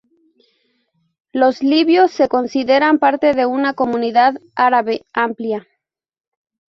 [1.31, 5.67] Los libios se consideran parte de una comunidad árabe amplia.